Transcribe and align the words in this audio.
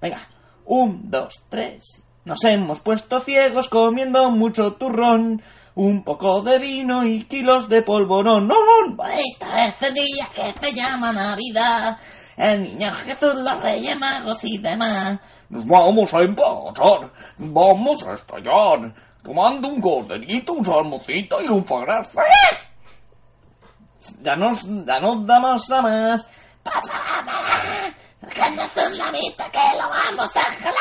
Venga, 0.00 0.20
un, 0.64 1.10
dos, 1.10 1.34
tres. 1.48 2.02
Nos 2.24 2.44
hemos 2.44 2.80
puesto 2.80 3.20
ciegos 3.20 3.68
comiendo 3.68 4.30
mucho 4.30 4.74
turrón, 4.74 5.42
un 5.74 6.04
poco 6.04 6.42
de 6.42 6.58
vino 6.58 7.04
y 7.04 7.24
kilos 7.24 7.68
de 7.68 7.82
polvorón. 7.82 8.46
¡No! 8.46 8.54
Bonita 8.90 9.66
ese 9.66 9.92
día 9.92 10.28
que 10.34 10.52
se 10.60 10.74
llama 10.74 11.12
Navidad. 11.12 11.98
El 12.36 12.62
niño 12.62 12.92
Jesús, 13.04 13.34
los 13.36 13.60
reyes 13.60 13.98
magos 13.98 14.38
y 14.42 14.58
demás. 14.58 15.18
Nos 15.48 15.66
vamos 15.66 16.12
a 16.14 16.20
empatar, 16.20 17.10
vamos 17.38 18.06
a 18.06 18.14
estallar, 18.14 18.94
tomando 19.22 19.68
un 19.68 19.80
corderito, 19.80 20.52
un 20.52 20.64
salmocito 20.64 21.42
y 21.42 21.48
un 21.48 21.64
fagras. 21.64 22.10
Ya 24.22 24.36
nos, 24.36 24.62
ya 24.62 25.00
nos 25.00 25.26
damos 25.26 25.70
a 25.72 25.82
más. 25.82 26.28
¡Pasa, 26.62 26.92
¡Cállate 28.20 28.90
la 28.96 29.10
vista 29.12 29.50
que 29.50 29.58
lo 29.78 29.88
vamos 29.88 30.36
a 30.36 30.40
jalar! 30.40 30.74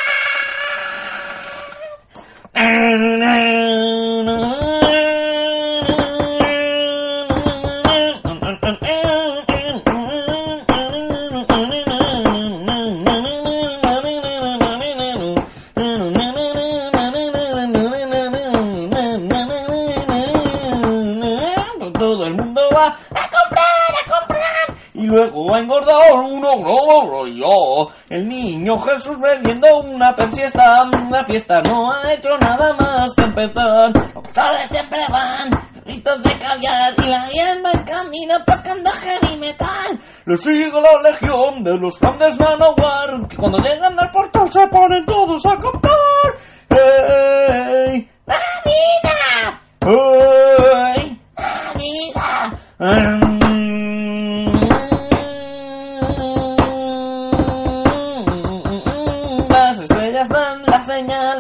Todo 22.00 22.26
el 22.28 22.36
mundo 22.36 22.62
va 22.76 22.88
a 22.88 23.30
comprar, 23.30 23.66
a 24.06 24.20
comprar. 24.20 24.78
Y 24.98 25.06
luego 25.06 25.54
a 25.54 25.60
engordar 25.60 26.12
uno, 26.16 26.56
no, 26.56 27.28
yo. 27.28 27.86
El 28.10 28.28
niño 28.28 28.80
Jesús 28.80 29.20
bebiendo 29.20 29.82
una 29.82 30.12
persiesta. 30.16 30.86
La 31.12 31.24
fiesta 31.24 31.62
no 31.62 31.92
ha 31.92 32.14
hecho 32.14 32.36
nada 32.40 32.74
más 32.74 33.14
que 33.14 33.22
empezar. 33.22 33.92
Los 33.94 34.70
siempre 34.72 35.00
van, 35.12 35.52
gritos 35.86 36.24
de 36.24 36.32
caviar 36.40 36.96
y 36.98 37.10
la 37.10 37.30
hierba 37.30 37.72
en 37.74 37.84
camino 37.84 38.34
tocando 38.44 38.90
heavy 38.90 39.40
metal. 39.40 40.00
Le 40.26 40.36
sigue 40.36 40.82
la 40.82 41.12
legión 41.12 41.64
de 41.64 41.78
los 41.78 42.00
grandes 42.00 42.40
Manowar. 42.40 43.28
Que 43.30 43.38
cuando 43.38 43.60
llegan 43.60 44.00
al 44.00 44.10
portal 44.10 44.52
se 44.52 44.66
ponen 44.66 45.06
todos 45.06 45.46
a 45.46 45.60
cantar. 45.60 46.40
¡Hey! 46.72 48.10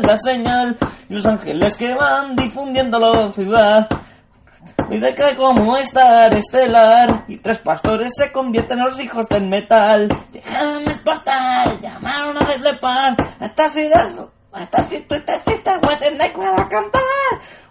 La 0.08 0.17
señal, 0.17 0.77
y 1.09 1.13
los 1.13 1.25
ángeles 1.25 1.75
que 1.75 1.94
van 1.94 2.36
difundiendo 2.36 2.97
la 2.97 3.31
ciudad. 3.33 3.89
Y 4.89 5.00
de 5.00 5.13
que 5.13 5.36
como 5.36 5.75
estar 5.75 6.33
estelar, 6.33 7.25
y 7.27 7.38
tres 7.38 7.58
pastores 7.59 8.13
se 8.16 8.31
convierten 8.31 8.80
en 8.80 8.85
los 8.85 9.00
hijos 9.02 9.28
del 9.28 9.44
metal. 9.44 10.08
Llegaron 10.31 10.88
al 10.88 11.00
portal, 11.02 11.81
llamaron 11.81 12.38
a 12.38 12.45
deslepar 12.45 13.17
a 13.39 13.45
esta 13.45 13.69
ciudad, 13.69 14.09
esta. 14.58 14.88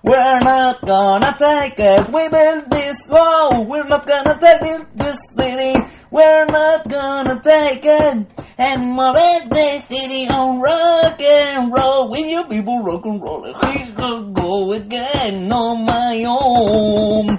We're 0.02 0.40
not 0.40 0.80
gonna 0.82 1.36
take 1.38 1.80
it, 1.80 2.08
we 2.12 2.28
build 2.28 2.70
this 2.70 2.96
wall, 3.08 3.64
we're 3.64 3.88
not 3.88 4.06
gonna 4.06 4.38
take 4.38 4.86
this 4.94 5.18
city, 5.36 5.74
we're 6.10 6.46
not 6.46 6.86
gonna 6.88 7.40
take 7.42 7.84
it. 7.84 8.35
And 8.58 8.92
mover 8.96 9.48
the 9.50 9.82
city 9.88 10.28
on 10.28 10.60
rock 10.60 11.20
and 11.20 11.72
roll. 11.72 12.10
Will 12.10 12.26
you 12.26 12.44
people 12.44 12.82
rock 12.82 13.04
and 13.04 13.20
roll? 13.20 13.44
Here 13.44 13.92
go 14.32 14.72
again 14.72 15.52
on 15.52 15.84
my 15.84 16.24
own. 16.26 17.38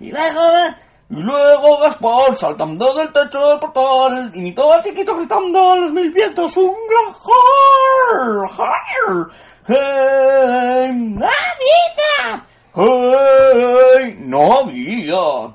Y 0.00 0.10
luego, 0.10 0.74
Y 1.08 1.22
luego 1.22 1.78
Gaspar 1.78 2.36
saltando 2.36 2.92
del 2.94 3.12
techo 3.12 3.48
del 3.48 3.60
portal 3.60 4.32
y 4.34 4.52
todo 4.52 4.74
el 4.74 4.82
chiquito 4.82 5.16
gritando 5.16 5.72
a 5.72 5.76
los 5.76 5.92
mil 5.92 6.10
vientos 6.10 6.56
un 6.56 6.74
gran 6.90 7.14
jar, 7.14 8.48
jar. 8.56 9.28
¡Hey! 9.68 10.92
¡Navidad! 11.14 12.42
¡Hey! 12.74 14.16
¡No 14.18 14.52
había! 14.62 15.54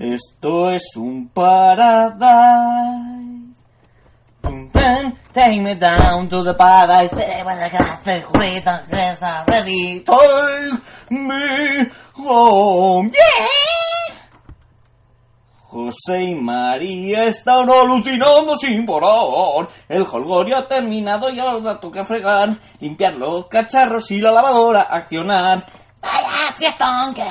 Esto 0.00 0.70
es 0.70 0.96
un 0.96 1.28
paradise. 1.28 2.00
Take 5.34 5.60
me 5.60 5.74
down 5.74 6.26
to 6.30 6.42
the 6.42 6.54
paradise. 6.54 7.10
Ready. 9.46 10.00
Take 10.00 10.80
me 11.10 11.90
home. 12.14 13.10
Yeah! 13.10 13.46
José 15.64 16.22
y 16.30 16.34
María 16.34 17.26
están 17.26 17.68
alucinando 17.68 18.56
sin 18.58 18.86
parar. 18.86 19.68
El 19.86 20.06
holgorio 20.10 20.56
ha 20.56 20.66
terminado 20.66 21.28
y 21.28 21.38
ahora 21.38 21.78
toca 21.78 22.06
fregar, 22.06 22.58
limpiar 22.80 23.16
los 23.16 23.48
cacharros 23.48 24.10
y 24.10 24.18
la 24.18 24.32
lavadora, 24.32 24.80
accionar. 24.80 25.66
Vaya 26.00 26.54
fiestón 26.56 27.12
que, 27.14 27.26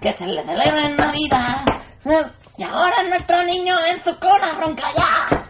que 0.00 0.14
se 0.14 0.26
le 0.26 0.42
celebra 0.42 0.86
en 0.86 0.96
Navidad. 0.96 1.79
Y 2.04 2.62
ahora 2.62 3.02
nuestro 3.08 3.42
niño 3.44 3.74
en 3.92 4.02
su 4.02 4.18
cuna 4.18 4.58
ronca 4.60 4.86
ya. 4.96 5.46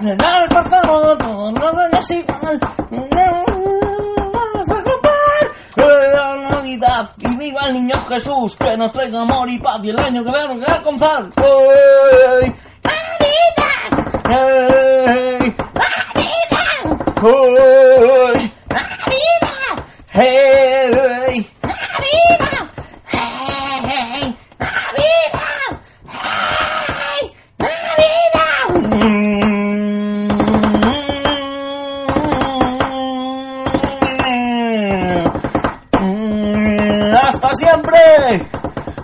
Dale, 0.00 0.48
por 0.48 0.70
favor, 0.70 1.18
los 1.58 1.74
años 1.74 2.10
igual. 2.10 2.60
Vamos 2.90 4.68
a 4.68 4.82
comprar. 4.82 5.44
¡Eh, 5.76 6.12
la 6.14 6.50
Navidad 6.50 7.10
y 7.18 7.36
viva 7.36 7.66
el 7.66 7.74
niño 7.74 7.98
Jesús 8.08 8.56
que 8.56 8.76
nos 8.76 8.92
traiga 8.92 9.22
amor 9.22 9.50
y 9.50 9.58
paz 9.58 9.80
y 9.82 9.90
el 9.90 9.98
año 9.98 10.24
que 10.24 10.30
viene 10.30 10.64
a 10.66 10.74
alcanzar. 10.74 11.30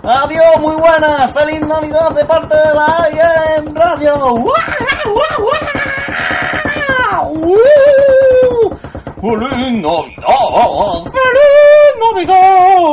Adiós, 0.07 0.59
muy 0.61 0.75
buena. 0.75 1.33
Feliz 1.33 1.61
Navidad 1.61 2.11
de 2.11 2.23
parte 2.25 2.55
de 2.55 2.73
la 2.75 2.85
Radio. 3.73 4.13
¡Guau, 4.19 4.43
guau, 5.07 5.41
guau! 5.41 5.65
¡Uh! 7.33 8.69
¡Feliz 9.19 9.81
Navidad! 9.81 11.09
¡Feliz 11.11 11.91
Navidad! 12.13 12.85